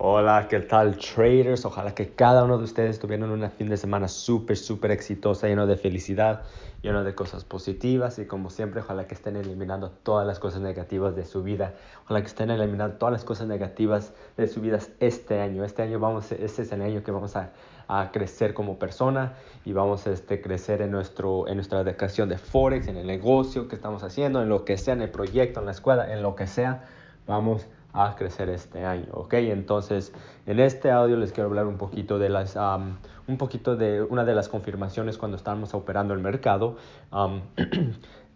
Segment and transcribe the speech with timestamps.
[0.00, 1.64] Hola, ¿qué tal traders?
[1.64, 5.66] Ojalá que cada uno de ustedes tuvieran un fin de semana súper, súper exitosa, lleno
[5.66, 6.44] de felicidad,
[6.82, 11.16] lleno de cosas positivas y como siempre, ojalá que estén eliminando todas las cosas negativas
[11.16, 11.74] de su vida.
[12.04, 15.64] Ojalá que estén eliminando todas las cosas negativas de su vida este año.
[15.64, 17.50] Este año vamos, este es el año que vamos a,
[17.88, 19.32] a crecer como persona
[19.64, 23.66] y vamos a este, crecer en, nuestro, en nuestra dedicación de Forex, en el negocio
[23.66, 26.36] que estamos haciendo, en lo que sea, en el proyecto, en la escuela, en lo
[26.36, 26.84] que sea.
[27.26, 27.66] Vamos
[27.98, 29.34] a crecer este año, ¿ok?
[29.34, 30.12] Entonces,
[30.46, 34.36] en este audio les quiero hablar un poquito de las, un poquito de una de
[34.36, 36.76] las confirmaciones cuando estamos operando el mercado.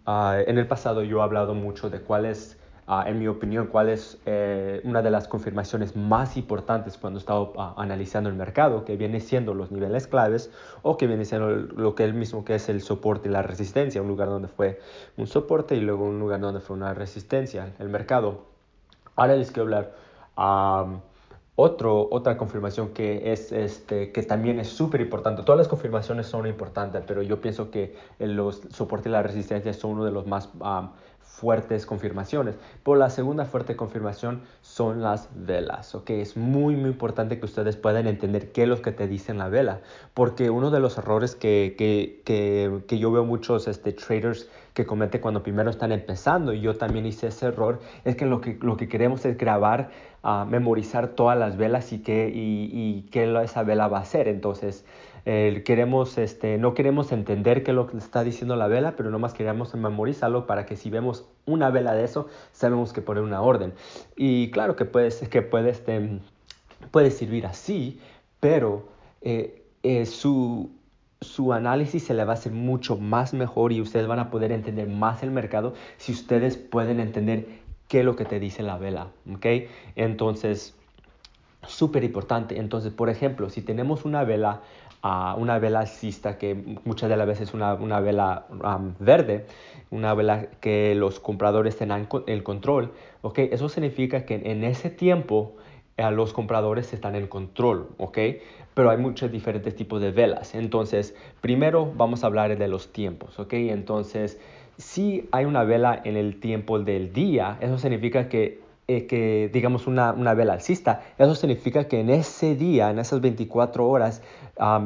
[0.04, 3.68] Ah, en el pasado yo he hablado mucho de cuál es, ah, en mi opinión,
[3.68, 8.84] cuál es eh, una de las confirmaciones más importantes cuando estaba ah, analizando el mercado,
[8.84, 10.50] que viene siendo los niveles claves
[10.82, 14.02] o que viene siendo lo que él mismo que es el soporte y la resistencia,
[14.02, 14.80] un lugar donde fue
[15.16, 18.51] un soporte y luego un lugar donde fue una resistencia, el mercado.
[19.22, 19.92] Ahora les quiero hablar
[20.36, 21.00] um,
[21.54, 25.44] otro, otra confirmación que, es, este, que también es súper importante.
[25.44, 29.92] Todas las confirmaciones son importantes, pero yo pienso que los soportes y la resistencia son
[29.92, 30.48] uno de los más
[31.24, 32.56] fuertes confirmaciones.
[32.84, 36.10] Por la segunda fuerte confirmación son las velas, ¿ok?
[36.10, 39.48] Es muy, muy importante que ustedes puedan entender qué es lo que te dicen la
[39.48, 39.80] vela,
[40.14, 44.86] porque uno de los errores que, que, que, que yo veo muchos este, traders que
[44.86, 48.56] cometen cuando primero están empezando, y yo también hice ese error, es que lo que,
[48.60, 49.90] lo que queremos es grabar,
[50.22, 54.28] uh, memorizar todas las velas y qué, y, y qué esa vela va a hacer.
[54.28, 54.84] Entonces,
[55.24, 59.34] queremos, este, no queremos entender qué es lo que está diciendo la vela, pero nomás
[59.34, 63.72] queremos memorizarlo para que si vemos una vela de eso, sabemos que poner una orden.
[64.16, 66.20] Y claro que, puede, que puede, este,
[66.90, 68.00] puede servir así,
[68.40, 68.88] pero
[69.20, 70.70] eh, eh, su,
[71.20, 74.52] su análisis se le va a hacer mucho más mejor y ustedes van a poder
[74.52, 77.46] entender más el mercado si ustedes pueden entender
[77.88, 79.46] qué es lo que te dice la vela, ¿ok?
[79.96, 80.74] Entonces,
[81.66, 82.58] súper importante.
[82.58, 84.62] Entonces, por ejemplo, si tenemos una vela
[85.02, 86.54] a una vela alcista que
[86.84, 88.46] muchas de las veces es una, una vela
[89.00, 89.46] verde,
[89.90, 92.92] una vela que los compradores tengan el control.
[93.22, 93.38] ¿ok?
[93.38, 95.56] Eso significa que en ese tiempo
[95.96, 98.18] eh, los compradores están en control, ¿ok?
[98.74, 100.54] Pero hay muchos diferentes tipos de velas.
[100.54, 103.52] Entonces, primero vamos a hablar de los tiempos, ¿ok?
[103.54, 104.40] Entonces,
[104.78, 109.86] si hay una vela en el tiempo del día, eso significa que eh, que digamos
[109.86, 114.22] una, una, vela alcista, eso significa que en ese día, en esas 24 horas,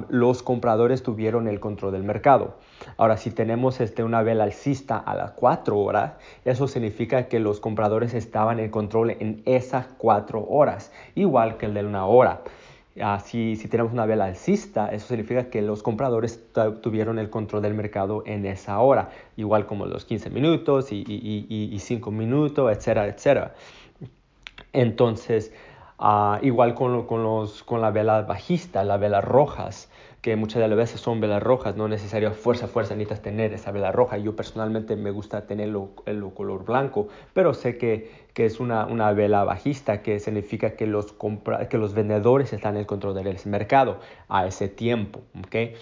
[0.09, 2.57] los compradores tuvieron el control del mercado.
[2.99, 6.13] Ahora, si tenemos este, una vela alcista a las 4 horas,
[6.45, 11.75] eso significa que los compradores estaban en control en esas 4 horas, igual que el
[11.75, 12.43] de una hora.
[12.97, 16.41] Uh, si, tenemos una vela alcista, eso significa que los compradores
[16.81, 21.47] tuvieron el control del mercado en esa hora, igual como los 15 minutos y, y,
[21.47, 23.55] y, y 5 minutos, etcétera, etcétera.
[24.77, 25.55] Entonces,
[25.99, 30.69] uh, igual con, con, los, con la vela bajista, las velas rojas, que muchas de
[30.69, 34.19] las veces son velas rojas, no necesario fuerza, fuerza, necesitas tener esa vela roja.
[34.19, 39.13] Yo personalmente me gusta tenerlo el color blanco, pero sé que, que es una, una,
[39.13, 43.39] vela bajista, que significa que los, compra que los vendedores están en el control del
[43.47, 45.23] mercado a ese tiempo.
[45.47, 45.73] ¿okay?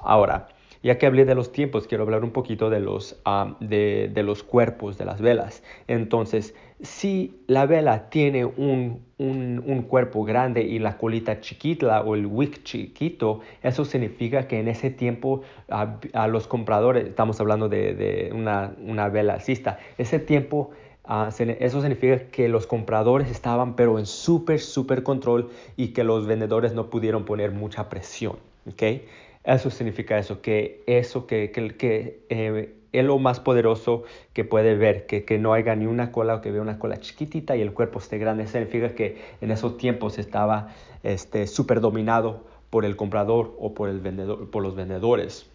[0.00, 0.48] Ahora,
[0.82, 3.20] ya que hablé de los tiempos, quiero hablar un poquito de los,
[3.60, 5.62] de, de, los cuerpos de las velas.
[5.86, 12.14] Entonces, si la vela tiene un, un, un, cuerpo grande y la colita chiquita o
[12.14, 17.94] el wick chiquito, eso significa que en ese tiempo a, los compradores, estamos hablando de,
[17.94, 19.38] de una, una, vela
[19.98, 20.70] ese tiempo...
[21.10, 26.26] Uh, eso significa que los compradores estaban pero en súper, súper control y que los
[26.26, 28.36] vendedores no pudieron poner mucha presión.
[28.70, 29.06] ¿okay?
[29.44, 34.76] Eso significa eso, que eso que, que, que eh, es lo más poderoso que puede
[34.76, 37.62] ver, que, que, no haya ni una cola o que vea una cola chiquitita y
[37.62, 38.44] el cuerpo esté grande.
[38.44, 40.68] Eso significa que en esos tiempos estaba
[41.02, 45.50] este, súper dominado por el comprador o por, el vendedor, por los vendedores.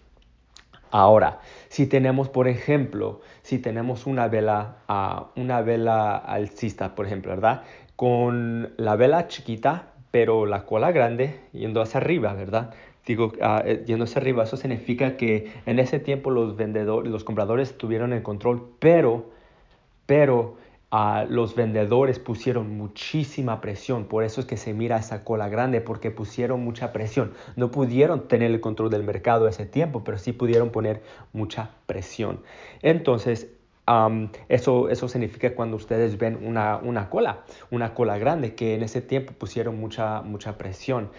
[0.92, 1.40] Ahora,
[1.70, 7.64] si tenemos, por ejemplo, si tenemos una vela, uh, una vela alcista, por ejemplo, ¿verdad?
[7.96, 12.76] Con la vela chiquita, pero la cola grande yendo hacia arriba, ¿verdad?
[13.06, 18.14] Digo, uh, hacia arriba, eso significa que en ese tiempo los vendedores, los compradores tuvieron
[18.14, 19.30] el control, pero,
[20.06, 20.58] pero
[20.92, 25.82] uh, los vendedores pusieron muchísima presión, por eso es que se mira esa cola grande,
[25.82, 27.34] porque pusieron mucha presión.
[27.56, 31.02] No pudieron tener el control del mercado ese tiempo, pero sí pudieron poner
[31.34, 32.40] mucha presión.
[32.82, 33.50] Entonces,
[34.48, 39.02] eso, eso significa cuando ustedes ven una, una, cola, una cola grande, que en ese
[39.02, 41.10] tiempo pusieron mucha, mucha presión.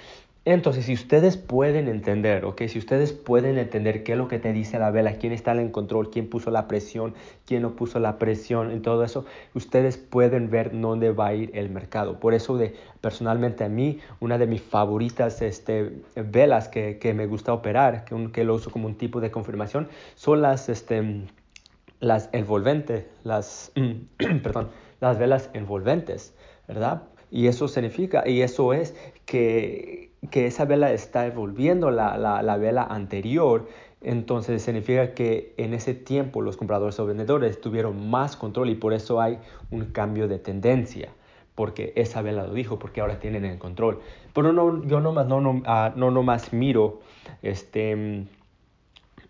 [0.46, 2.64] Entonces, si ustedes pueden entender, ¿ok?
[2.68, 5.70] Si ustedes pueden entender qué es lo que te dice la vela, quién está en
[5.70, 7.14] control, quién puso la presión,
[7.46, 9.24] quién no puso la presión, en todo eso,
[9.54, 12.20] ustedes pueden ver dónde va a ir el mercado.
[12.20, 17.24] Por eso, de, personalmente a mí, una de mis favoritas este, velas que, que me
[17.24, 21.22] gusta operar, que, que, lo uso como un tipo de confirmación, son las, este,
[22.00, 23.72] las envolventes, las,
[24.42, 24.68] perdón,
[25.00, 26.34] las velas envolventes,
[26.68, 27.04] ¿verdad?
[27.30, 28.94] Y eso significa, y eso es
[29.24, 33.68] que, que esa vela está envolviendo la, la, la, vela anterior.
[34.00, 38.92] Entonces significa que en ese tiempo los compradores o vendedores tuvieron más control y por
[38.92, 39.38] eso hay
[39.70, 41.10] un cambio de tendencia.
[41.54, 44.00] Porque esa vela lo dijo, porque ahora tienen el control.
[44.34, 45.62] Pero no, yo no, no, uh,
[45.96, 47.00] no nomás miro
[47.42, 48.26] este,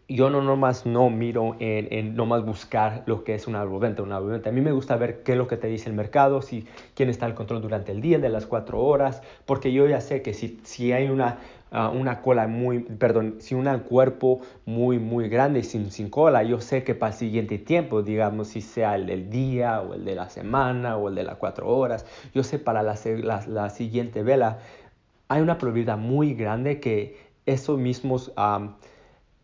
[0.09, 4.21] yo no nomás no miro en, en nomás buscar lo que es una venta, una
[4.21, 4.51] venta.
[4.51, 7.09] A mí me gusta ver qué es lo que te dice el mercado, si quién
[7.09, 10.35] está al control durante el día, de las cuatro horas, porque yo ya sé que
[10.35, 11.39] si, si hay una,
[11.73, 16.61] uh, una cola muy, perdón, si un cuerpo muy, muy grande sin, sin cola, yo
[16.61, 20.15] sé que para el siguiente tiempo, digamos, si sea el del día o el de
[20.15, 22.05] la semana o el de las cuatro horas,
[22.35, 24.59] yo sé para la, la, la siguiente vela,
[25.29, 27.17] hay una probabilidad muy grande que
[27.47, 28.33] esos mismos...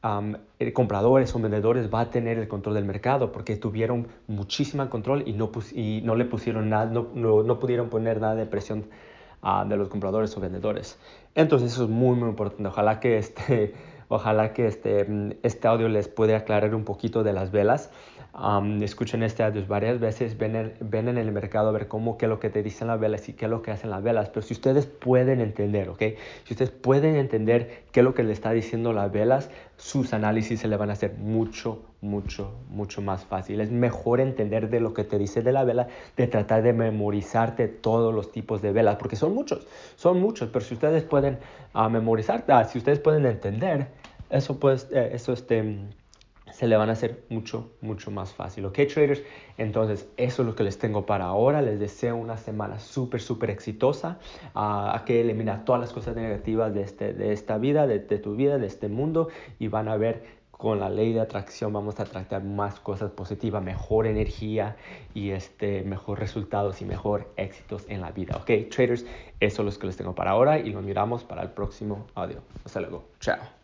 [0.03, 0.35] um,
[0.73, 5.33] compradores o vendedores va a tener el control del mercado porque tuvieron muchísimo control y
[5.33, 8.87] no, y no le pusieron nada, no, no, no, pudieron poner nada de presión
[9.43, 10.99] uh, de los compradores o vendedores.
[11.35, 12.67] Entonces eso es muy, muy importante.
[12.67, 13.75] Ojalá que este,
[14.11, 15.07] ojalá que este,
[15.43, 17.91] este audio les pueda aclarar un poquito de las velas.
[18.81, 22.29] Escuchen este audio varias veces, ven, el, en el mercado a ver cómo, qué es
[22.31, 24.29] lo que te dicen las velas y qué es lo que hacen las velas.
[24.31, 26.03] Pero si ustedes pueden entender, ¿ok?
[26.45, 30.61] Si ustedes pueden entender qué es lo que le está diciendo las velas, sus análisis
[30.61, 33.61] se le van a hacer mucho, mucho, mucho más fácil.
[33.61, 37.69] Es mejor entender de lo que te dice de la vela, de tratar de memorizarte
[37.69, 39.67] todos los tipos de velas, porque son muchos,
[39.97, 41.39] son muchos, pero si ustedes pueden
[41.75, 44.00] uh, memorizar, uh, si ustedes pueden entender,
[44.31, 45.79] eso pues, eh, eso este
[46.53, 48.65] se le van a hacer mucho, mucho más fácil.
[48.67, 49.23] ¿Ok, traders?
[49.57, 51.63] Entonces, eso es lo que les tengo para ahora.
[51.63, 54.19] Les deseo una semana súper, súper exitosa.
[54.55, 58.19] Uh, hay que eliminar todas las cosas negativas de, este, de esta vida, de, de,
[58.19, 59.29] tu vida, de este mundo.
[59.59, 63.63] Y van a ver con la ley de atracción vamos a tratar más cosas positivas,
[63.63, 64.77] mejor energía
[65.15, 68.37] y este, mejor resultados y mejor éxitos en la vida.
[68.37, 69.07] Ok, traders,
[69.41, 72.43] eso es lo que les tengo para ahora y nos miramos para el próximo audio.
[72.63, 73.05] Hasta luego.
[73.21, 73.60] Chao.